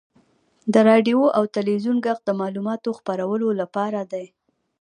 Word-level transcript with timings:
•د 0.73 0.75
راډیو 0.89 1.21
او 1.37 1.43
تلویزیون 1.55 1.97
ږغ 2.05 2.17
د 2.25 2.29
معلوماتو 2.39 2.89
خپرولو 2.99 3.47
لپاره 3.61 4.01
دی. 4.11 4.25